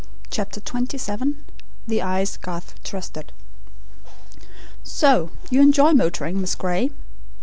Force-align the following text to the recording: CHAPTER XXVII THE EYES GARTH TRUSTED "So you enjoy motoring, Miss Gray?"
CHAPTER 0.31 0.59
XXVII 0.59 1.35
THE 1.85 2.01
EYES 2.01 2.37
GARTH 2.37 2.73
TRUSTED 2.83 3.31
"So 4.83 5.29
you 5.51 5.61
enjoy 5.61 5.91
motoring, 5.91 6.41
Miss 6.41 6.55
Gray?" 6.55 6.89